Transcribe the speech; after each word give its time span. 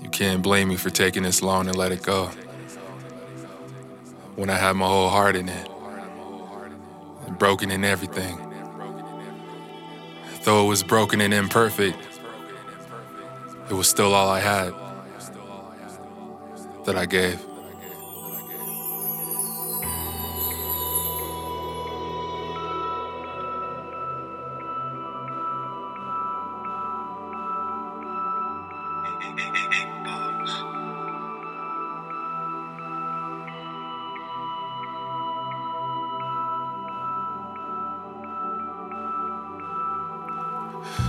You 0.00 0.08
can't 0.10 0.42
blame 0.42 0.68
me 0.68 0.76
for 0.76 0.90
taking 0.90 1.22
this 1.22 1.42
long 1.42 1.68
and 1.68 1.76
let 1.76 1.92
it 1.92 2.02
go. 2.02 2.26
When 4.34 4.50
I 4.50 4.56
had 4.56 4.72
my 4.72 4.86
whole 4.86 5.08
heart 5.08 5.36
in 5.36 5.48
it, 5.48 5.68
and 7.26 7.38
broken 7.38 7.70
in 7.70 7.84
everything. 7.84 8.38
Though 10.44 10.64
it 10.64 10.68
was 10.68 10.82
broken 10.82 11.20
and 11.20 11.34
imperfect, 11.34 11.98
it 13.68 13.74
was 13.74 13.88
still 13.88 14.14
all 14.14 14.28
I 14.28 14.40
had 14.40 14.72
that 16.84 16.96
I 16.96 17.06
gave. 17.06 17.45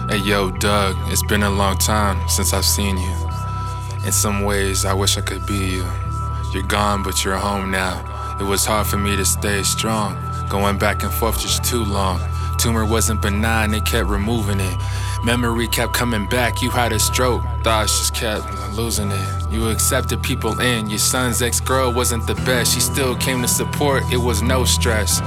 Hey 0.10 0.18
yo, 0.18 0.52
Doug, 0.52 0.96
it's 1.12 1.24
been 1.24 1.44
a 1.44 1.50
long 1.50 1.78
time 1.78 2.18
since 2.30 2.54
I've 2.54 2.66
seen 2.66 2.98
you. 2.98 3.16
In 4.06 4.12
some 4.12 4.44
ways, 4.44 4.86
I 4.86 4.94
wish 4.94 5.18
I 5.18 5.22
could 5.22 5.46
be 5.46 5.58
you. 5.58 5.86
You're 6.54 6.64
gone, 6.64 7.04
but 7.04 7.24
you're 7.24 7.38
home 7.38 7.72
now. 7.72 8.38
It 8.40 8.44
was 8.44 8.66
hard 8.66 8.88
for 8.88 8.98
me 8.98 9.16
to 9.16 9.26
stay 9.26 9.64
strong, 9.64 10.18
going 10.50 10.78
back 10.78 11.04
and 11.04 11.12
forth 11.12 11.42
just 11.42 11.64
too 11.64 11.84
long. 11.84 12.20
Tumor 12.58 12.86
wasn't 12.86 13.22
benign, 13.22 13.72
they 13.72 13.82
kept 13.82 14.08
removing 14.10 14.60
it. 14.60 14.78
Memory 15.24 15.68
kept 15.68 15.94
coming 15.94 16.28
back, 16.28 16.62
you 16.62 16.70
had 16.70 16.94
a 16.94 17.00
stroke. 17.00 17.44
Thoughts 17.64 18.00
just 18.00 18.16
kept 18.16 18.46
losing 18.74 19.12
it. 19.12 19.52
You 19.52 19.70
accepted 19.70 20.24
people 20.24 20.60
in, 20.60 20.90
your 20.90 21.00
son's 21.00 21.42
ex 21.42 21.60
girl 21.60 21.92
wasn't 21.92 22.26
the 22.28 22.36
best. 22.36 22.74
She 22.74 22.80
still 22.80 23.16
came 23.16 23.42
to 23.42 23.48
support, 23.48 24.04
it 24.12 24.18
was 24.18 24.42
no 24.42 24.64
stress. 24.66 25.22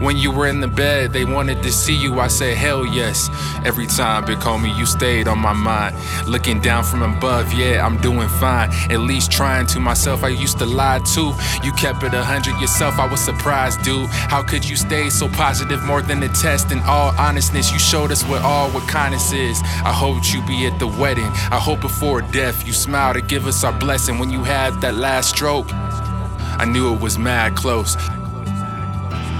When 0.00 0.16
you 0.16 0.30
were 0.30 0.46
in 0.46 0.60
the 0.60 0.68
bed, 0.68 1.12
they 1.12 1.24
wanted 1.24 1.62
to 1.62 1.72
see 1.72 1.94
you. 1.94 2.20
I 2.20 2.28
said, 2.28 2.56
hell 2.56 2.84
yes. 2.86 3.28
Every 3.64 3.86
time, 3.86 4.24
big 4.24 4.38
homie, 4.38 4.76
you 4.76 4.86
stayed 4.86 5.28
on 5.28 5.38
my 5.38 5.52
mind. 5.52 5.96
Looking 6.26 6.60
down 6.60 6.84
from 6.84 7.02
above, 7.02 7.52
yeah, 7.52 7.84
I'm 7.84 7.96
doing 7.98 8.28
fine. 8.28 8.70
At 8.90 9.00
least 9.00 9.30
trying 9.30 9.66
to 9.68 9.80
myself, 9.80 10.22
I 10.24 10.28
used 10.28 10.58
to 10.58 10.66
lie 10.66 11.00
too. 11.00 11.32
You 11.62 11.72
kept 11.72 12.02
it 12.02 12.14
a 12.14 12.22
hundred 12.22 12.60
yourself, 12.60 12.98
I 12.98 13.06
was 13.06 13.20
surprised, 13.20 13.82
dude. 13.82 14.08
How 14.10 14.42
could 14.42 14.68
you 14.68 14.76
stay 14.76 15.10
so 15.10 15.28
positive 15.28 15.82
more 15.84 16.02
than 16.02 16.22
a 16.22 16.28
test? 16.28 16.72
In 16.72 16.80
all 16.80 17.14
honestness, 17.18 17.72
you 17.72 17.78
showed 17.78 18.10
us 18.10 18.24
what 18.24 18.42
all 18.42 18.70
what 18.70 18.88
kindness 18.88 19.32
is. 19.32 19.60
I 19.84 19.92
hoped 19.92 20.32
you 20.32 20.42
be 20.46 20.66
at 20.66 20.78
the 20.78 20.86
wedding. 20.86 21.30
I 21.50 21.58
hope 21.58 21.80
before 21.80 22.22
death 22.22 22.66
you 22.66 22.72
smile 22.72 23.14
to 23.14 23.20
give 23.20 23.46
us 23.46 23.64
our 23.64 23.72
blessing 23.72 24.18
when 24.18 24.30
you 24.30 24.44
had 24.44 24.80
that 24.80 24.94
last 24.94 25.30
stroke. 25.30 25.66
I 26.60 26.64
knew 26.64 26.92
it 26.92 27.00
was 27.00 27.18
mad 27.18 27.54
close. 27.54 27.96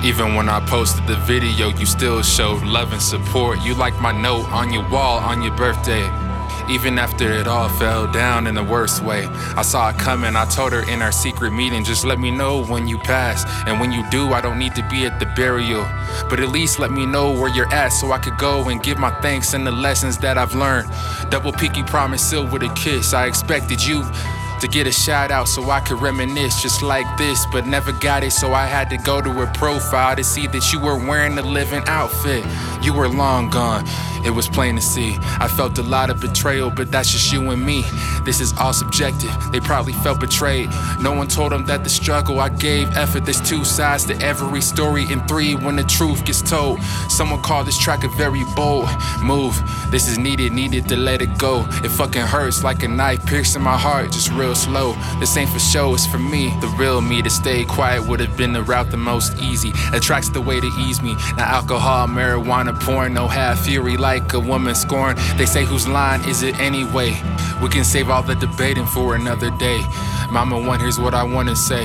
Even 0.04 0.36
when 0.36 0.48
I 0.48 0.60
posted 0.60 1.06
the 1.08 1.16
video, 1.16 1.70
you 1.70 1.84
still 1.84 2.22
showed 2.22 2.62
love 2.62 2.92
and 2.92 3.02
support. 3.02 3.60
You 3.62 3.74
liked 3.74 4.00
my 4.00 4.12
note 4.12 4.48
on 4.50 4.72
your 4.72 4.88
wall 4.88 5.18
on 5.18 5.42
your 5.42 5.54
birthday. 5.56 6.08
Even 6.70 6.98
after 6.98 7.32
it 7.32 7.48
all 7.48 7.68
fell 7.68 8.06
down 8.12 8.46
in 8.46 8.54
the 8.54 8.62
worst 8.62 9.02
way, 9.02 9.26
I 9.56 9.62
saw 9.62 9.88
it 9.88 9.98
coming. 9.98 10.36
I 10.36 10.44
told 10.44 10.72
her 10.72 10.88
in 10.88 11.02
our 11.02 11.10
secret 11.10 11.50
meeting, 11.50 11.82
just 11.82 12.04
let 12.04 12.20
me 12.20 12.30
know 12.30 12.64
when 12.64 12.86
you 12.86 12.98
pass. 12.98 13.44
And 13.66 13.80
when 13.80 13.90
you 13.90 14.08
do, 14.10 14.34
I 14.34 14.40
don't 14.40 14.58
need 14.58 14.74
to 14.76 14.86
be 14.88 15.04
at 15.04 15.18
the 15.18 15.26
burial. 15.34 15.84
But 16.30 16.38
at 16.40 16.50
least 16.50 16.78
let 16.78 16.92
me 16.92 17.04
know 17.04 17.32
where 17.32 17.48
you're 17.48 17.72
at 17.72 17.88
so 17.88 18.12
I 18.12 18.18
could 18.18 18.38
go 18.38 18.68
and 18.68 18.82
give 18.82 18.98
my 18.98 19.10
thanks 19.20 19.52
and 19.54 19.66
the 19.66 19.72
lessons 19.72 20.16
that 20.18 20.38
I've 20.38 20.54
learned. 20.54 20.88
Double 21.30 21.52
pinky 21.52 21.82
promise 21.82 22.22
sealed 22.22 22.52
with 22.52 22.62
a 22.62 22.72
kiss. 22.74 23.14
I 23.14 23.26
expected 23.26 23.84
you 23.84 24.04
to 24.60 24.68
get 24.68 24.86
a 24.86 24.92
shout 24.92 25.30
out 25.30 25.48
so 25.48 25.70
I 25.70 25.80
could 25.80 26.00
reminisce 26.00 26.62
just 26.62 26.82
like 26.82 27.06
this, 27.16 27.46
but 27.52 27.66
never 27.66 27.92
got 27.92 28.24
it, 28.24 28.32
so 28.32 28.52
I 28.52 28.66
had 28.66 28.90
to 28.90 28.96
go 28.96 29.20
to 29.20 29.30
her 29.30 29.46
profile 29.54 30.16
to 30.16 30.24
see 30.24 30.46
that 30.48 30.72
you 30.72 30.80
were 30.80 30.96
wearing 30.96 31.38
a 31.38 31.42
living 31.42 31.82
outfit. 31.86 32.44
You 32.82 32.92
were 32.94 33.08
long 33.08 33.50
gone, 33.50 33.84
it 34.24 34.30
was 34.30 34.48
plain 34.48 34.76
to 34.76 34.82
see. 34.82 35.16
I 35.20 35.48
felt 35.48 35.78
a 35.78 35.82
lot 35.82 36.10
of 36.10 36.20
betrayal, 36.20 36.70
but 36.70 36.90
that's 36.90 37.10
just 37.10 37.32
you 37.32 37.50
and 37.50 37.64
me. 37.64 37.84
This 38.24 38.40
is 38.40 38.52
all 38.58 38.72
subjective, 38.72 39.30
they 39.52 39.60
probably 39.60 39.92
felt 39.92 40.20
betrayed. 40.20 40.70
No 41.00 41.12
one 41.12 41.28
told 41.28 41.52
them 41.52 41.66
that 41.66 41.84
the 41.84 41.90
struggle 41.90 42.40
I 42.40 42.48
gave 42.48 42.96
effort, 42.96 43.24
there's 43.24 43.40
two 43.40 43.64
sides 43.64 44.04
to 44.06 44.14
every 44.20 44.60
story, 44.60 45.04
and 45.10 45.26
three 45.28 45.54
when 45.54 45.76
the 45.76 45.84
truth 45.84 46.24
gets 46.24 46.42
told. 46.42 46.80
Someone 47.08 47.42
called 47.42 47.66
this 47.66 47.78
track 47.78 48.04
a 48.04 48.08
very 48.08 48.42
bold 48.56 48.88
move. 49.22 49.56
This 49.90 50.08
is 50.08 50.18
needed, 50.18 50.52
needed 50.52 50.88
to 50.88 50.96
let 50.96 51.22
it 51.22 51.38
go. 51.38 51.64
It 51.84 51.90
fucking 51.90 52.22
hurts 52.22 52.64
like 52.64 52.82
a 52.82 52.88
knife 52.88 53.24
piercing 53.26 53.62
my 53.62 53.76
heart, 53.76 54.12
just 54.12 54.30
real 54.32 54.54
slow. 54.54 54.94
This 55.20 55.36
ain't 55.36 55.50
for 55.50 55.58
show, 55.58 55.94
it's 55.94 56.06
for 56.06 56.18
me. 56.18 56.48
The 56.60 56.68
real 56.78 57.00
me 57.00 57.22
to 57.22 57.30
stay 57.30 57.64
quiet 57.64 58.06
would 58.06 58.20
have 58.20 58.36
been 58.36 58.52
the 58.52 58.62
route 58.62 58.90
the 58.90 58.96
most 58.96 59.36
easy. 59.38 59.72
Attracts 59.92 60.30
the 60.30 60.40
way 60.40 60.60
to 60.60 60.70
ease 60.80 61.02
me. 61.02 61.14
Now 61.36 61.44
alcohol, 61.44 62.06
marijuana, 62.08 62.78
porn, 62.80 63.14
no 63.14 63.28
half 63.28 63.64
fury 63.64 63.96
like 63.96 64.07
a 64.16 64.40
woman 64.40 64.74
scorn. 64.74 65.16
They 65.36 65.44
say 65.44 65.64
whose 65.64 65.86
line 65.86 66.26
is 66.26 66.42
it 66.42 66.58
anyway? 66.58 67.10
We 67.62 67.68
can 67.68 67.84
save 67.84 68.08
all 68.08 68.22
the 68.22 68.34
debating 68.34 68.86
for 68.86 69.14
another 69.14 69.50
day. 69.58 69.84
Mama 70.30 70.58
one, 70.58 70.80
here's 70.80 70.98
what 70.98 71.12
I 71.14 71.22
wanna 71.22 71.54
say. 71.54 71.84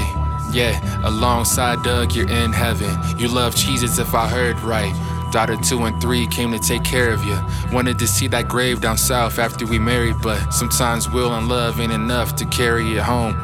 Yeah, 0.51 0.79
alongside 1.05 1.83
Doug, 1.83 2.13
you're 2.13 2.29
in 2.29 2.53
heaven. 2.53 2.97
You 3.17 3.27
love 3.27 3.55
cheeses 3.55 3.99
if 3.99 4.13
I 4.13 4.29
heard 4.29 4.59
right. 4.61 4.93
Daughter 5.31 5.57
two 5.57 5.83
and 5.83 5.99
three 6.01 6.25
came 6.27 6.51
to 6.51 6.59
take 6.59 6.83
care 6.83 7.11
of 7.11 7.23
you. 7.25 7.37
Wanted 7.73 7.99
to 7.99 8.07
see 8.07 8.27
that 8.27 8.47
grave 8.47 8.79
down 8.79 8.97
south 8.97 9.37
after 9.37 9.65
we 9.65 9.79
married, 9.79 10.15
but 10.21 10.51
sometimes 10.51 11.09
will 11.09 11.33
and 11.33 11.49
love 11.49 11.79
ain't 11.79 11.91
enough 11.91 12.35
to 12.35 12.45
carry 12.45 12.93
it 12.93 13.01
home. 13.01 13.35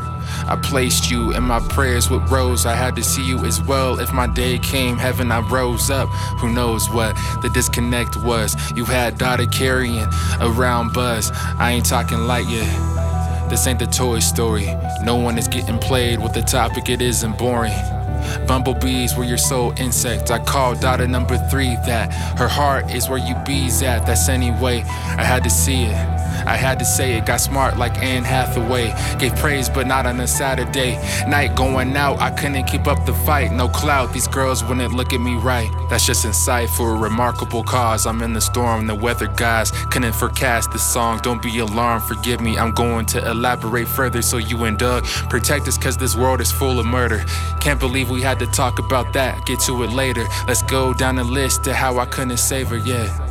I 0.47 0.57
placed 0.61 1.09
you 1.09 1.31
in 1.31 1.43
my 1.43 1.59
prayers 1.59 2.09
with 2.09 2.29
rose. 2.31 2.65
I 2.65 2.75
had 2.75 2.95
to 2.95 3.03
see 3.03 3.23
you 3.23 3.45
as 3.45 3.61
well. 3.61 3.99
If 3.99 4.11
my 4.13 4.27
day 4.27 4.57
came, 4.59 4.97
heaven, 4.97 5.31
I 5.31 5.39
rose 5.39 5.89
up. 5.89 6.09
Who 6.39 6.51
knows 6.51 6.89
what 6.89 7.15
the 7.41 7.49
disconnect 7.49 8.17
was? 8.17 8.55
You 8.71 8.85
had 8.85 9.17
daughter 9.17 9.45
carrying 9.45 10.07
around 10.41 10.93
buzz. 10.93 11.31
I 11.33 11.71
ain't 11.71 11.85
talking 11.85 12.19
light 12.19 12.47
yet. 12.47 13.49
This 13.49 13.65
ain't 13.65 13.79
the 13.79 13.87
Toy 13.87 14.19
Story. 14.19 14.67
No 15.03 15.15
one 15.15 15.37
is 15.37 15.47
getting 15.47 15.79
played 15.79 16.19
with 16.19 16.33
the 16.33 16.41
topic, 16.41 16.89
it 16.89 17.01
isn't 17.01 17.37
boring. 17.37 17.98
Bumblebees 18.47 19.15
were 19.15 19.23
your 19.23 19.37
soul 19.37 19.73
insect. 19.77 20.31
I 20.31 20.39
called 20.39 20.79
daughter 20.79 21.07
number 21.07 21.37
three 21.49 21.75
that 21.85 22.13
her 22.37 22.47
heart 22.47 22.93
is 22.93 23.09
where 23.09 23.19
you 23.19 23.35
bees 23.45 23.81
at. 23.83 24.05
That's 24.05 24.29
anyway. 24.29 24.83
I 25.17 25.23
had 25.23 25.43
to 25.43 25.49
see 25.49 25.83
it. 25.83 26.19
I 26.45 26.55
had 26.55 26.79
to 26.79 26.85
say 26.85 27.17
it. 27.17 27.25
Got 27.25 27.41
smart 27.41 27.77
like 27.77 27.97
Anne 28.01 28.23
Hathaway. 28.23 28.93
Gave 29.19 29.35
praise, 29.35 29.69
but 29.69 29.87
not 29.87 30.05
on 30.05 30.19
a 30.19 30.27
Saturday 30.27 30.95
night. 31.27 31.55
Going 31.55 31.95
out, 31.97 32.19
I 32.19 32.31
couldn't 32.31 32.63
keep 32.65 32.87
up 32.87 33.05
the 33.05 33.13
fight. 33.13 33.51
No 33.51 33.67
clout, 33.67 34.13
these 34.13 34.27
girls 34.27 34.63
wouldn't 34.63 34.93
look 34.93 35.11
at 35.13 35.19
me 35.19 35.35
right. 35.35 35.69
That's 35.89 36.05
just 36.05 36.25
insight 36.25 36.69
for 36.69 36.95
a 36.95 36.97
remarkable 36.97 37.63
cause. 37.63 38.05
I'm 38.05 38.21
in 38.21 38.33
the 38.33 38.41
storm, 38.41 38.87
the 38.87 38.95
weather 38.95 39.27
guys 39.27 39.71
couldn't 39.91 40.13
forecast 40.13 40.71
this 40.71 40.83
song. 40.83 41.19
Don't 41.23 41.41
be 41.41 41.59
alarmed, 41.59 42.03
forgive 42.03 42.39
me. 42.39 42.57
I'm 42.57 42.71
going 42.71 43.05
to 43.07 43.29
elaborate 43.29 43.87
further 43.87 44.21
so 44.21 44.37
you 44.37 44.63
and 44.63 44.77
Doug 44.77 45.03
protect 45.29 45.67
us, 45.67 45.77
cause 45.77 45.97
this 45.97 46.15
world 46.15 46.39
is 46.41 46.51
full 46.51 46.79
of 46.79 46.85
murder. 46.85 47.25
Can't 47.59 47.79
believe 47.79 47.98
we 48.03 48.21
had 48.21 48.39
to 48.39 48.47
talk 48.47 48.79
about 48.79 49.13
that. 49.13 49.45
Get 49.45 49.59
to 49.61 49.83
it 49.83 49.91
later. 49.91 50.27
Let's 50.47 50.63
go 50.63 50.93
down 50.93 51.15
the 51.15 51.23
list 51.23 51.63
to 51.65 51.73
how 51.73 51.97
I 51.97 52.05
couldn't 52.05 52.37
save 52.37 52.69
her, 52.69 52.77
yeah. 52.77 53.28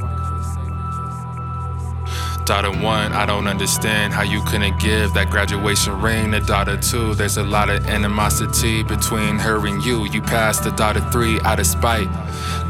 Daughter 2.48 2.70
one, 2.70 3.12
I 3.12 3.26
don't 3.26 3.46
understand 3.46 4.14
how 4.14 4.22
you 4.22 4.42
couldn't 4.42 4.80
give 4.80 5.12
that 5.12 5.28
graduation 5.28 6.00
ring 6.00 6.32
to 6.32 6.40
daughter 6.40 6.78
two. 6.78 7.14
There's 7.14 7.36
a 7.36 7.42
lot 7.42 7.68
of 7.68 7.86
animosity 7.86 8.82
between 8.82 9.38
her 9.38 9.66
and 9.66 9.84
you. 9.84 10.06
You 10.06 10.22
passed 10.22 10.64
the 10.64 10.70
daughter 10.70 11.00
three 11.12 11.38
out 11.42 11.60
of 11.60 11.66
spite. 11.66 12.08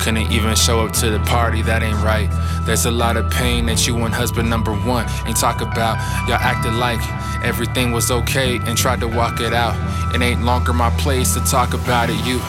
Couldn't 0.00 0.32
even 0.32 0.56
show 0.56 0.84
up 0.84 0.92
to 0.94 1.10
the 1.10 1.20
party, 1.20 1.62
that 1.62 1.84
ain't 1.84 2.02
right. 2.02 2.28
There's 2.66 2.86
a 2.86 2.90
lot 2.90 3.16
of 3.16 3.30
pain 3.30 3.66
that 3.66 3.86
you 3.86 3.96
and 3.98 4.12
husband 4.12 4.50
number 4.50 4.72
one 4.72 5.06
ain't 5.28 5.36
talk 5.36 5.60
about. 5.60 5.96
Y'all 6.26 6.40
acted 6.40 6.72
like 6.72 6.98
everything 7.44 7.92
was 7.92 8.10
okay 8.10 8.56
and 8.56 8.76
tried 8.76 8.98
to 8.98 9.06
walk 9.06 9.40
it 9.40 9.52
out. 9.52 9.76
It 10.12 10.20
ain't 10.20 10.42
longer 10.42 10.72
my 10.72 10.90
place 10.98 11.34
to 11.34 11.40
talk 11.44 11.72
about 11.72 12.10
it. 12.10 12.18
You 12.26 12.40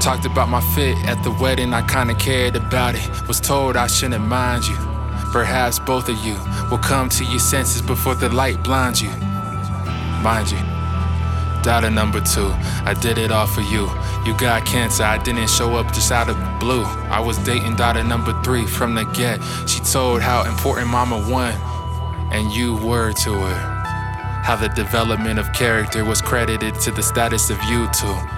talked 0.00 0.24
about 0.24 0.48
my 0.48 0.62
fit 0.74 0.96
at 1.06 1.22
the 1.22 1.32
wedding, 1.32 1.74
I 1.74 1.82
kinda 1.86 2.14
cared 2.14 2.56
about 2.56 2.94
it. 2.94 3.28
Was 3.28 3.40
told 3.40 3.76
I 3.76 3.88
shouldn't 3.88 4.24
mind 4.24 4.66
you. 4.66 4.97
Perhaps 5.32 5.78
both 5.80 6.08
of 6.08 6.16
you 6.24 6.36
will 6.70 6.78
come 6.78 7.08
to 7.10 7.24
your 7.24 7.38
senses 7.38 7.82
before 7.82 8.14
the 8.14 8.28
light 8.30 8.62
blinds 8.62 9.02
you. 9.02 9.10
Mind 10.22 10.50
you, 10.50 10.58
daughter 11.62 11.90
number 11.90 12.20
two, 12.20 12.50
I 12.84 12.94
did 12.94 13.18
it 13.18 13.30
all 13.30 13.46
for 13.46 13.60
you. 13.60 13.90
You 14.24 14.36
got 14.36 14.66
cancer, 14.66 15.04
I 15.04 15.18
didn't 15.22 15.48
show 15.48 15.76
up 15.76 15.92
just 15.92 16.10
out 16.10 16.28
of 16.28 16.36
blue. 16.60 16.82
I 16.82 17.20
was 17.20 17.38
dating 17.38 17.76
daughter 17.76 18.02
number 18.02 18.32
three 18.42 18.66
from 18.66 18.94
the 18.94 19.04
get. 19.04 19.40
She 19.68 19.80
told 19.80 20.22
how 20.22 20.44
important 20.44 20.88
mama 20.88 21.18
one 21.30 21.54
and 22.32 22.52
you 22.52 22.76
were 22.76 23.12
to 23.12 23.32
her. 23.32 23.78
How 24.44 24.56
the 24.56 24.68
development 24.68 25.38
of 25.38 25.52
character 25.52 26.04
was 26.04 26.22
credited 26.22 26.74
to 26.80 26.90
the 26.90 27.02
status 27.02 27.50
of 27.50 27.62
you 27.64 27.88
two. 27.92 28.37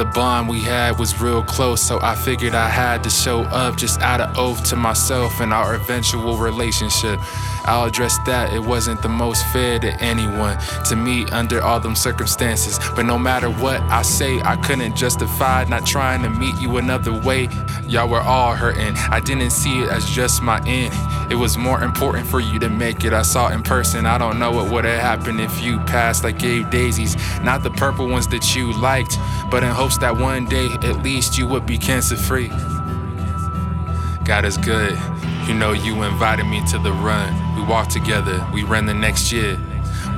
The 0.00 0.06
bond 0.06 0.48
we 0.48 0.60
had 0.60 0.98
was 0.98 1.20
real 1.20 1.42
close, 1.42 1.82
so 1.82 2.00
I 2.00 2.14
figured 2.14 2.54
I 2.54 2.70
had 2.70 3.04
to 3.04 3.10
show 3.10 3.42
up 3.42 3.76
just 3.76 4.00
out 4.00 4.22
of 4.22 4.38
oath 4.38 4.64
to 4.70 4.76
myself 4.76 5.40
and 5.40 5.52
our 5.52 5.74
eventual 5.74 6.38
relationship. 6.38 7.20
I'll 7.66 7.84
address 7.84 8.16
that. 8.24 8.50
It 8.54 8.60
wasn't 8.60 9.02
the 9.02 9.10
most 9.10 9.44
fair 9.48 9.78
to 9.78 9.92
anyone 10.00 10.56
to 10.86 10.96
me 10.96 11.26
under 11.26 11.60
all 11.60 11.80
them 11.80 11.94
circumstances. 11.94 12.80
But 12.96 13.04
no 13.04 13.18
matter 13.18 13.50
what 13.50 13.82
I 13.82 14.00
say, 14.00 14.40
I 14.40 14.56
couldn't 14.56 14.96
justify 14.96 15.64
not 15.64 15.84
trying 15.84 16.22
to 16.22 16.30
meet 16.30 16.58
you 16.58 16.78
another 16.78 17.12
way. 17.12 17.50
Y'all 17.86 18.08
were 18.08 18.22
all 18.22 18.54
hurting. 18.54 18.96
I 19.10 19.20
didn't 19.20 19.50
see 19.50 19.82
it 19.82 19.90
as 19.90 20.08
just 20.08 20.40
my 20.40 20.62
end. 20.66 20.94
It 21.30 21.36
was 21.36 21.56
more 21.56 21.82
important 21.82 22.26
for 22.26 22.40
you 22.40 22.58
to 22.58 22.68
make 22.68 23.04
it. 23.04 23.12
I 23.12 23.22
saw 23.22 23.48
in 23.48 23.62
person. 23.62 24.06
I 24.06 24.18
don't 24.18 24.38
know 24.38 24.50
what 24.50 24.72
would 24.72 24.84
have 24.84 25.00
happened 25.00 25.40
if 25.40 25.62
you 25.62 25.78
passed 25.80 26.24
like 26.24 26.38
Gabe 26.38 26.70
Daisies. 26.70 27.16
Not 27.42 27.62
the 27.62 27.70
purple 27.70 28.08
ones 28.08 28.26
that 28.28 28.56
you 28.56 28.72
liked, 28.80 29.16
but 29.50 29.62
in 29.62 29.68
hopes 29.68 29.89
that 29.98 30.16
one 30.16 30.46
day 30.46 30.68
at 30.82 31.02
least 31.02 31.36
you 31.38 31.46
would 31.46 31.66
be 31.66 31.78
cancer 31.78 32.16
free. 32.16 32.48
God 34.24 34.44
is 34.44 34.56
good. 34.56 34.98
You 35.46 35.54
know, 35.54 35.72
you 35.72 36.02
invited 36.02 36.44
me 36.44 36.64
to 36.68 36.78
the 36.78 36.92
run. 36.92 37.56
We 37.56 37.62
walked 37.62 37.90
together, 37.90 38.46
we 38.52 38.62
ran 38.62 38.86
the 38.86 38.94
next 38.94 39.32
year. 39.32 39.58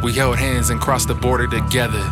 We 0.02 0.12
held 0.12 0.38
hands 0.38 0.70
and 0.70 0.80
crossed 0.80 1.08
the 1.08 1.14
border 1.14 1.46
together. 1.46 2.02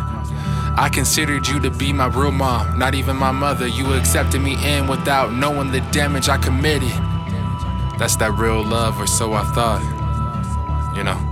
I 0.77 0.89
considered 0.91 1.47
you 1.47 1.59
to 1.59 1.69
be 1.69 1.93
my 1.93 2.07
real 2.07 2.31
mom, 2.31 2.79
not 2.79 2.95
even 2.95 3.17
my 3.17 3.31
mother. 3.31 3.67
You 3.67 3.93
accepted 3.93 4.41
me 4.41 4.55
in 4.65 4.87
without 4.87 5.33
knowing 5.33 5.71
the 5.71 5.81
damage 5.91 6.29
I 6.29 6.37
committed. 6.37 6.89
That's 7.99 8.15
that 8.15 8.31
real 8.31 8.63
love, 8.63 8.99
or 8.99 9.05
so 9.05 9.33
I 9.33 9.43
thought. 9.53 10.95
You 10.95 11.03
know. 11.03 11.30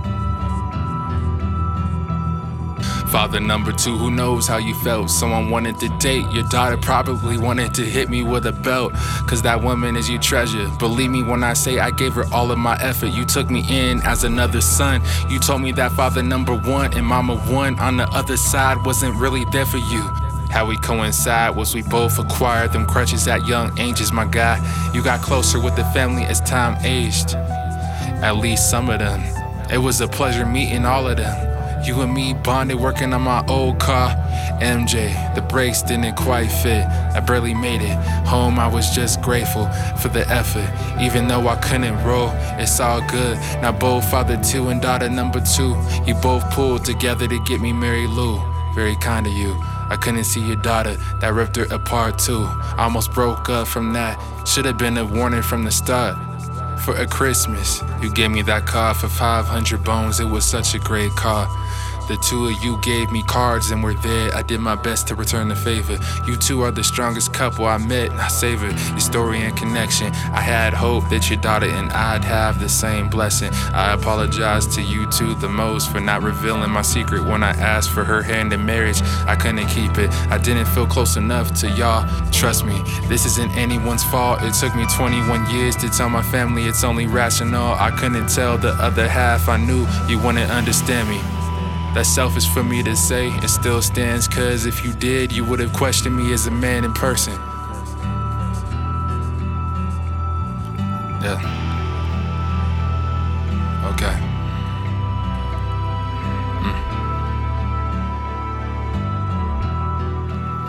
Father 3.10 3.40
number 3.40 3.72
two, 3.72 3.98
who 3.98 4.08
knows 4.08 4.46
how 4.46 4.58
you 4.58 4.72
felt? 4.72 5.10
Someone 5.10 5.50
wanted 5.50 5.80
to 5.80 5.88
date. 5.98 6.24
Your 6.30 6.44
daughter 6.44 6.76
probably 6.76 7.38
wanted 7.38 7.74
to 7.74 7.82
hit 7.82 8.08
me 8.08 8.22
with 8.22 8.46
a 8.46 8.52
belt. 8.52 8.92
Cause 9.26 9.42
that 9.42 9.60
woman 9.60 9.96
is 9.96 10.08
your 10.08 10.20
treasure. 10.20 10.68
Believe 10.78 11.10
me 11.10 11.24
when 11.24 11.42
I 11.42 11.54
say 11.54 11.80
I 11.80 11.90
gave 11.90 12.12
her 12.12 12.24
all 12.32 12.52
of 12.52 12.58
my 12.58 12.80
effort. 12.80 13.08
You 13.08 13.24
took 13.24 13.50
me 13.50 13.64
in 13.68 14.00
as 14.02 14.22
another 14.22 14.60
son. 14.60 15.02
You 15.28 15.40
told 15.40 15.60
me 15.60 15.72
that 15.72 15.90
father 15.90 16.22
number 16.22 16.56
one 16.56 16.94
and 16.94 17.04
mama 17.04 17.36
one 17.52 17.76
on 17.80 17.96
the 17.96 18.08
other 18.10 18.36
side 18.36 18.76
wasn't 18.86 19.16
really 19.16 19.44
there 19.50 19.66
for 19.66 19.78
you. 19.78 20.02
How 20.48 20.64
we 20.66 20.76
coincide 20.76 21.56
was 21.56 21.74
we 21.74 21.82
both 21.82 22.16
acquired 22.20 22.72
them 22.72 22.86
crutches 22.86 23.26
at 23.26 23.44
young 23.44 23.76
ages, 23.76 24.12
my 24.12 24.24
guy. 24.24 24.60
You 24.94 25.02
got 25.02 25.20
closer 25.20 25.60
with 25.60 25.74
the 25.74 25.84
family 25.86 26.22
as 26.22 26.40
time 26.42 26.76
aged. 26.84 27.34
At 28.22 28.36
least 28.36 28.70
some 28.70 28.88
of 28.88 29.00
them. 29.00 29.20
It 29.68 29.78
was 29.78 30.00
a 30.00 30.06
pleasure 30.06 30.46
meeting 30.46 30.84
all 30.84 31.08
of 31.08 31.16
them. 31.16 31.49
You 31.84 32.02
and 32.02 32.12
me 32.12 32.34
bonded 32.34 32.78
working 32.78 33.14
on 33.14 33.22
my 33.22 33.44
old 33.46 33.78
car. 33.78 34.10
MJ, 34.60 35.34
the 35.34 35.42
brakes 35.42 35.82
didn't 35.82 36.14
quite 36.16 36.48
fit. 36.48 36.84
I 36.86 37.20
barely 37.20 37.54
made 37.54 37.80
it. 37.80 37.94
Home, 38.26 38.58
I 38.58 38.68
was 38.68 38.90
just 38.90 39.22
grateful 39.22 39.66
for 39.96 40.08
the 40.08 40.28
effort. 40.28 40.68
Even 41.00 41.26
though 41.26 41.48
I 41.48 41.56
couldn't 41.56 41.96
roll, 42.04 42.30
it's 42.58 42.78
all 42.80 43.00
good. 43.08 43.36
Now, 43.62 43.72
both 43.72 44.10
father 44.10 44.36
two 44.42 44.68
and 44.68 44.82
daughter 44.82 45.08
number 45.08 45.40
two, 45.40 45.74
you 46.06 46.14
both 46.14 46.48
pulled 46.50 46.84
together 46.84 47.26
to 47.26 47.38
get 47.44 47.60
me 47.60 47.72
Mary 47.72 48.06
Lou. 48.06 48.40
Very 48.74 48.96
kind 48.96 49.26
of 49.26 49.32
you. 49.32 49.56
I 49.90 49.96
couldn't 49.96 50.24
see 50.24 50.40
your 50.46 50.56
daughter, 50.56 50.96
that 51.20 51.32
ripped 51.32 51.56
her 51.56 51.64
apart 51.74 52.18
too. 52.18 52.44
I 52.44 52.84
almost 52.84 53.12
broke 53.12 53.48
up 53.48 53.66
from 53.66 53.92
that. 53.94 54.16
Should 54.46 54.64
have 54.66 54.78
been 54.78 54.96
a 54.98 55.04
warning 55.04 55.42
from 55.42 55.64
the 55.64 55.70
start. 55.70 56.16
For 56.84 56.96
a 56.96 57.06
Christmas, 57.06 57.82
you 58.00 58.10
gave 58.12 58.30
me 58.30 58.42
that 58.42 58.66
car 58.66 58.94
for 58.94 59.08
500 59.08 59.84
bones. 59.84 60.20
It 60.20 60.24
was 60.24 60.44
such 60.44 60.74
a 60.74 60.78
great 60.78 61.10
car. 61.10 61.48
The 62.08 62.16
two 62.16 62.46
of 62.46 62.64
you 62.64 62.76
gave 62.78 63.10
me 63.10 63.22
cards 63.22 63.70
and 63.70 63.82
were 63.82 63.94
there. 63.94 64.34
I 64.34 64.42
did 64.42 64.60
my 64.60 64.74
best 64.74 65.08
to 65.08 65.14
return 65.14 65.48
the 65.48 65.56
favor. 65.56 65.98
You 66.26 66.36
two 66.36 66.62
are 66.62 66.70
the 66.70 66.84
strongest 66.84 67.32
couple 67.32 67.66
I 67.66 67.78
met. 67.78 68.10
I 68.12 68.28
savored 68.28 68.78
your 68.90 69.00
story 69.00 69.40
and 69.42 69.56
connection. 69.56 70.12
I 70.32 70.40
had 70.40 70.72
hope 70.72 71.08
that 71.10 71.30
your 71.30 71.40
daughter 71.40 71.66
and 71.66 71.90
I'd 71.92 72.24
have 72.24 72.60
the 72.60 72.68
same 72.68 73.08
blessing. 73.08 73.50
I 73.72 73.92
apologize 73.92 74.66
to 74.74 74.82
you 74.82 75.10
two 75.10 75.34
the 75.34 75.48
most 75.48 75.90
for 75.90 76.00
not 76.00 76.22
revealing 76.22 76.70
my 76.70 76.82
secret 76.82 77.24
when 77.24 77.42
I 77.42 77.50
asked 77.50 77.90
for 77.90 78.04
her 78.04 78.22
hand 78.22 78.52
in 78.52 78.64
marriage. 78.64 79.02
I 79.26 79.36
couldn't 79.36 79.68
keep 79.68 79.98
it. 79.98 80.10
I 80.30 80.38
didn't 80.38 80.66
feel 80.66 80.86
close 80.86 81.16
enough 81.16 81.54
to 81.60 81.70
y'all. 81.70 82.08
Trust 82.30 82.64
me, 82.64 82.82
this 83.08 83.24
isn't 83.26 83.50
anyone's 83.52 84.04
fault. 84.04 84.42
It 84.42 84.54
took 84.54 84.74
me 84.74 84.84
21 84.96 85.50
years 85.50 85.76
to 85.76 85.88
tell 85.88 86.08
my 86.08 86.22
family 86.22 86.64
it's 86.64 86.84
only 86.84 87.06
rational. 87.06 87.74
I 87.74 87.90
couldn't 87.90 88.28
tell 88.28 88.58
the 88.58 88.70
other 88.72 89.08
half. 89.08 89.48
I 89.48 89.56
knew 89.56 89.86
you 90.08 90.18
wouldn't 90.18 90.50
understand 90.50 91.08
me. 91.08 91.39
That's 91.92 92.08
selfish 92.08 92.48
for 92.48 92.62
me 92.62 92.82
to 92.84 92.94
say. 92.94 93.28
It 93.28 93.48
still 93.48 93.82
stands, 93.82 94.28
cause 94.28 94.64
if 94.64 94.84
you 94.84 94.92
did, 94.92 95.32
you 95.32 95.44
would 95.44 95.58
have 95.58 95.72
questioned 95.72 96.16
me 96.16 96.32
as 96.32 96.46
a 96.46 96.50
man 96.50 96.84
in 96.84 96.92
person. 96.92 97.32
Yeah. 101.20 101.38
Okay. 103.92 104.16
Mm. 106.62 106.78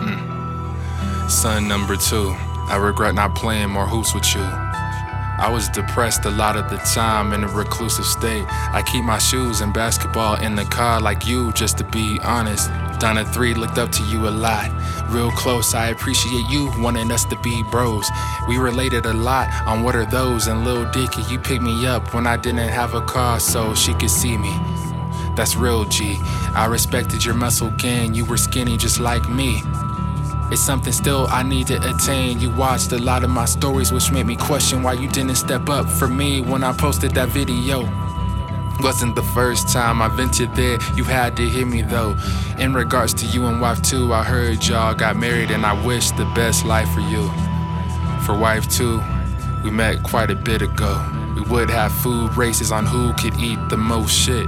Mm. 0.00 1.30
Son 1.30 1.68
number 1.68 1.96
two, 1.96 2.34
I 2.68 2.76
regret 2.76 3.14
not 3.14 3.34
playing 3.36 3.70
more 3.70 3.86
hoops 3.86 4.12
with 4.12 4.34
you. 4.34 4.61
I 5.42 5.50
was 5.50 5.68
depressed 5.68 6.24
a 6.24 6.30
lot 6.30 6.56
of 6.56 6.70
the 6.70 6.76
time 6.76 7.32
in 7.32 7.42
a 7.42 7.48
reclusive 7.48 8.04
state. 8.04 8.44
I 8.48 8.80
keep 8.86 9.04
my 9.04 9.18
shoes 9.18 9.60
and 9.60 9.74
basketball 9.74 10.36
in 10.36 10.54
the 10.54 10.64
car 10.66 11.00
like 11.00 11.26
you, 11.26 11.50
just 11.52 11.78
to 11.78 11.84
be 11.84 12.20
honest. 12.22 12.70
Donna 13.00 13.24
3 13.24 13.54
looked 13.54 13.76
up 13.76 13.90
to 13.90 14.04
you 14.04 14.28
a 14.28 14.30
lot. 14.30 14.70
Real 15.10 15.32
close, 15.32 15.74
I 15.74 15.88
appreciate 15.88 16.48
you 16.48 16.70
wanting 16.78 17.10
us 17.10 17.24
to 17.24 17.36
be 17.40 17.64
bros. 17.72 18.08
We 18.48 18.58
related 18.58 19.04
a 19.04 19.12
lot 19.12 19.48
on 19.66 19.82
what 19.82 19.96
are 19.96 20.06
those, 20.06 20.46
and 20.46 20.64
Lil 20.64 20.88
Dicky, 20.92 21.22
you 21.22 21.40
picked 21.40 21.62
me 21.62 21.88
up 21.88 22.14
when 22.14 22.24
I 22.24 22.36
didn't 22.36 22.68
have 22.68 22.94
a 22.94 23.00
car 23.00 23.40
so 23.40 23.74
she 23.74 23.94
could 23.94 24.10
see 24.10 24.38
me. 24.38 24.56
That's 25.34 25.56
real, 25.56 25.84
G. 25.86 26.18
I 26.54 26.66
respected 26.66 27.24
your 27.24 27.34
muscle 27.34 27.72
gang, 27.78 28.14
you 28.14 28.24
were 28.24 28.36
skinny 28.36 28.76
just 28.76 29.00
like 29.00 29.28
me. 29.28 29.60
It's 30.52 30.60
something 30.60 30.92
still 30.92 31.28
I 31.30 31.42
need 31.42 31.68
to 31.68 31.80
attain. 31.88 32.38
You 32.38 32.50
watched 32.54 32.92
a 32.92 32.98
lot 32.98 33.24
of 33.24 33.30
my 33.30 33.46
stories, 33.46 33.90
which 33.90 34.12
made 34.12 34.26
me 34.26 34.36
question 34.36 34.82
why 34.82 34.92
you 34.92 35.08
didn't 35.08 35.36
step 35.36 35.70
up 35.70 35.88
for 35.88 36.06
me 36.06 36.42
when 36.42 36.62
I 36.62 36.74
posted 36.74 37.12
that 37.12 37.30
video. 37.30 37.84
Wasn't 38.80 39.14
the 39.14 39.22
first 39.34 39.70
time 39.70 40.02
I 40.02 40.08
ventured 40.08 40.54
there, 40.54 40.78
you 40.94 41.04
had 41.04 41.38
to 41.38 41.48
hear 41.48 41.64
me 41.64 41.80
though. 41.80 42.18
In 42.58 42.74
regards 42.74 43.14
to 43.14 43.26
you 43.26 43.46
and 43.46 43.62
wife 43.62 43.80
two, 43.80 44.12
I 44.12 44.24
heard 44.24 44.62
y'all 44.66 44.94
got 44.94 45.16
married 45.16 45.50
and 45.50 45.64
I 45.64 45.72
wish 45.86 46.10
the 46.10 46.26
best 46.34 46.66
life 46.66 46.90
for 46.92 47.00
you. 47.00 47.30
For 48.26 48.36
wife 48.36 48.68
two, 48.68 49.00
we 49.64 49.70
met 49.70 50.02
quite 50.02 50.30
a 50.30 50.36
bit 50.36 50.60
ago. 50.60 51.00
We 51.34 51.40
would 51.50 51.70
have 51.70 51.92
food 51.92 52.36
races 52.36 52.70
on 52.70 52.84
who 52.84 53.14
could 53.14 53.40
eat 53.40 53.58
the 53.70 53.78
most 53.78 54.12
shit. 54.12 54.46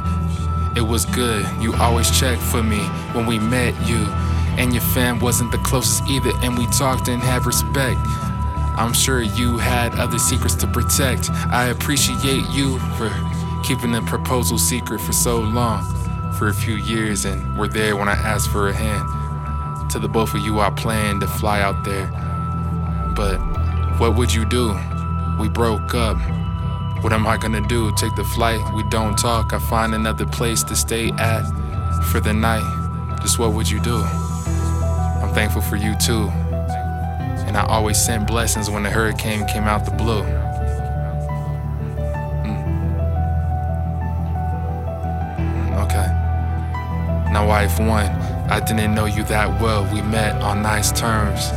It 0.77 0.83
was 0.83 1.07
good, 1.07 1.47
you 1.63 1.73
always 1.77 2.11
checked 2.11 2.43
for 2.43 2.63
me 2.63 2.81
when 3.15 3.25
we 3.25 3.39
met 3.39 3.75
you. 3.89 4.07
And 4.57 4.73
your 4.73 4.83
fam 4.83 5.19
wasn't 5.19 5.53
the 5.53 5.59
closest 5.59 6.05
either, 6.09 6.33
and 6.43 6.57
we 6.57 6.67
talked 6.69 7.09
and 7.09 7.23
had 7.23 7.45
respect. 7.45 8.01
I'm 8.77 8.93
sure 8.93 9.23
you 9.23 9.59
had 9.59 9.95
other 9.95 10.19
secrets 10.19 10.55
to 10.57 10.67
protect. 10.67 11.31
I 11.31 11.67
appreciate 11.67 12.49
you 12.51 12.79
for 12.97 13.11
keeping 13.63 13.93
the 13.93 14.03
proposal 14.03 14.59
secret 14.59 15.01
for 15.01 15.13
so 15.13 15.41
long, 15.41 15.85
for 16.39 16.49
a 16.49 16.55
few 16.55 16.75
years, 16.75 17.25
and 17.25 17.57
were 17.57 17.69
there 17.69 17.97
when 17.97 18.09
I 18.09 18.15
asked 18.15 18.51
for 18.51 18.69
a 18.69 18.73
hand. 18.73 19.91
To 19.91 19.99
the 19.99 20.09
both 20.09 20.35
of 20.35 20.41
you, 20.41 20.61
I 20.61 20.71
planned 20.71 21.21
to 21.21 21.27
fly 21.27 21.61
out 21.61 21.85
there. 21.85 22.07
But 23.15 23.39
what 23.99 24.17
would 24.17 24.35
you 24.35 24.45
do? 24.45 24.77
We 25.39 25.49
broke 25.49 25.95
up. 25.95 26.17
What 27.03 27.13
am 27.13 27.27
I 27.27 27.37
gonna 27.37 27.67
do? 27.69 27.93
Take 27.97 28.15
the 28.17 28.25
flight? 28.25 28.61
We 28.75 28.83
don't 28.85 29.17
talk. 29.17 29.53
I 29.53 29.59
find 29.59 29.95
another 29.95 30.27
place 30.27 30.65
to 30.65 30.75
stay 30.75 31.11
at 31.13 31.45
for 32.11 32.19
the 32.19 32.33
night. 32.33 32.65
Just 33.23 33.39
what 33.39 33.53
would 33.53 33.71
you 33.71 33.81
do? 33.81 34.05
Thankful 35.35 35.63
for 35.63 35.77
you 35.77 35.97
too. 35.97 36.29
And 37.47 37.57
I 37.57 37.67
always 37.67 37.99
sent 37.99 38.29
blessings 38.29 38.71
when 38.71 38.85
the 38.85 38.91
hurricane 38.91 39.47
came 39.47 39.65
out 39.65 39.85
the 39.85 39.91
blue. 39.91 40.23
Mm. 45.35 45.85
Okay. 45.85 46.07
Now, 47.33 47.49
wife 47.49 47.81
one, 47.81 48.07
I 48.49 48.61
didn't 48.61 48.95
know 48.95 49.07
you 49.07 49.25
that 49.25 49.61
well. 49.61 49.85
We 49.93 50.03
met 50.03 50.41
on 50.41 50.63
nice 50.63 50.93
terms. 50.93 51.51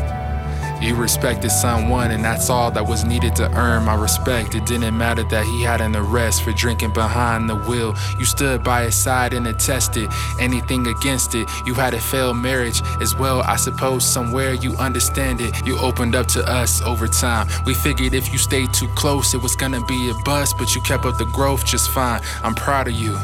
You 0.80 0.96
respected 0.96 1.50
someone, 1.50 2.12
and 2.12 2.24
that's 2.24 2.50
all 2.50 2.70
that 2.72 2.86
was 2.86 3.04
needed 3.04 3.36
to 3.38 3.52
earn 3.58 3.86
my 3.86 3.96
respect. 3.96 4.54
It 4.54 4.66
didn't 4.66 4.96
matter 4.96 5.24
that 5.24 5.44
he 5.46 5.64
had 5.64 5.82
an 5.82 5.96
arrest 5.96 6.44
for 6.44 6.52
drinking 6.52 6.94
behind 6.94 7.50
the 7.50 7.56
wheel. 7.56 7.96
You 8.20 8.26
stood 8.26 8.64
by 8.64 8.84
his 8.84 8.96
side 8.96 9.34
and 9.34 9.48
attested 9.48 10.10
anything 10.40 10.86
against 10.88 11.34
it. 11.34 11.50
You 11.66 11.74
had 11.74 11.96
a 11.96 12.00
failed 12.00 12.38
marriage 12.38 12.82
as 13.02 13.16
well, 13.16 13.42
I 13.42 13.56
suppose. 13.56 14.06
Somewhere 14.06 14.54
you 14.54 14.74
understand 14.78 15.42
it. 15.42 15.66
You 15.66 15.80
opened 15.80 16.16
up 16.16 16.28
to 16.28 16.48
us 16.48 16.82
over 16.84 17.08
time. 17.08 17.48
We 17.66 17.74
figured 17.74 18.14
if 18.14 18.32
you 18.32 18.38
stayed 18.38 18.72
too 18.72 18.88
close, 18.90 19.34
it 19.34 19.42
was 19.42 19.56
gonna 19.56 19.84
be 19.88 20.10
a 20.12 20.14
bust, 20.24 20.56
but 20.60 20.76
you 20.76 20.82
kept 20.82 21.06
up 21.06 21.18
the 21.18 21.26
growth 21.26 21.66
just 21.66 21.90
fine. 21.90 22.22
I'm 22.44 22.56
proud 22.56 22.88
of 22.88 22.94
you. 22.94 23.18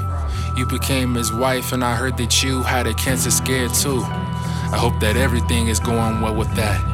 You 0.57 0.65
became 0.65 1.13
his 1.13 1.31
wife, 1.31 1.71
and 1.71 1.83
I 1.83 1.95
heard 1.95 2.17
that 2.17 2.43
you 2.43 2.63
had 2.63 2.87
a 2.87 2.93
cancer 2.95 3.31
scare 3.31 3.69
too. 3.69 4.01
I 4.01 4.77
hope 4.77 4.99
that 5.01 5.17
everything 5.17 5.67
is 5.67 5.79
going 5.79 6.19
well 6.19 6.35
with 6.35 6.53
that. 6.55 6.92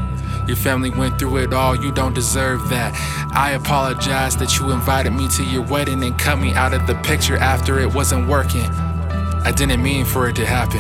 Your 0.50 0.56
family 0.56 0.90
went 0.90 1.20
through 1.20 1.38
it 1.38 1.54
all, 1.54 1.76
you 1.76 1.92
don't 1.92 2.16
deserve 2.16 2.70
that. 2.70 2.96
I 3.36 3.52
apologize 3.52 4.36
that 4.38 4.58
you 4.58 4.72
invited 4.72 5.12
me 5.12 5.28
to 5.28 5.44
your 5.44 5.62
wedding 5.62 6.04
and 6.04 6.18
cut 6.18 6.40
me 6.40 6.54
out 6.54 6.74
of 6.74 6.88
the 6.88 6.96
picture 6.96 7.38
after 7.38 7.80
it 7.80 7.94
wasn't 7.94 8.28
working. 8.28 8.66
I 8.66 9.54
didn't 9.56 9.84
mean 9.84 10.06
for 10.06 10.28
it 10.28 10.36
to 10.38 10.48
happen. 10.48 10.80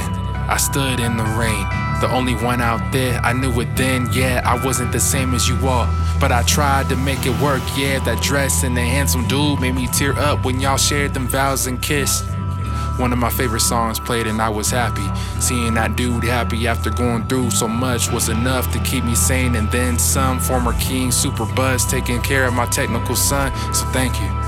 I 0.49 0.57
stood 0.57 0.99
in 0.99 1.17
the 1.17 1.23
rain, 1.23 1.67
the 2.01 2.09
only 2.11 2.33
one 2.33 2.61
out 2.61 2.91
there. 2.91 3.19
I 3.19 3.31
knew 3.33 3.61
it 3.61 3.75
then, 3.75 4.11
yeah, 4.11 4.41
I 4.43 4.65
wasn't 4.65 4.91
the 4.91 4.99
same 4.99 5.35
as 5.35 5.47
you 5.47 5.55
all. 5.67 5.87
But 6.19 6.31
I 6.31 6.41
tried 6.41 6.89
to 6.89 6.95
make 6.95 7.27
it 7.27 7.39
work, 7.39 7.61
yeah. 7.77 8.03
That 8.05 8.23
dress 8.23 8.63
and 8.63 8.75
the 8.75 8.81
handsome 8.81 9.27
dude 9.27 9.61
made 9.61 9.75
me 9.75 9.85
tear 9.85 10.13
up 10.13 10.43
when 10.43 10.59
y'all 10.59 10.77
shared 10.77 11.13
them 11.13 11.27
vows 11.27 11.67
and 11.67 11.79
kissed. 11.79 12.25
One 12.99 13.13
of 13.13 13.19
my 13.19 13.29
favorite 13.29 13.61
songs 13.61 13.99
played 13.99 14.27
and 14.27 14.41
I 14.41 14.49
was 14.49 14.69
happy. 14.69 15.07
Seeing 15.39 15.73
that 15.75 15.95
dude 15.95 16.25
happy 16.25 16.67
after 16.67 16.89
going 16.89 17.25
through 17.27 17.51
so 17.51 17.67
much 17.67 18.11
was 18.11 18.27
enough 18.27 18.71
to 18.73 18.79
keep 18.79 19.05
me 19.05 19.15
sane. 19.15 19.55
And 19.55 19.71
then 19.71 19.97
some 19.97 20.39
former 20.39 20.73
king, 20.73 21.11
super 21.11 21.45
buzz, 21.45 21.85
taking 21.85 22.21
care 22.21 22.45
of 22.45 22.53
my 22.53 22.65
technical 22.65 23.15
son. 23.15 23.53
So 23.73 23.85
thank 23.87 24.19
you. 24.21 24.38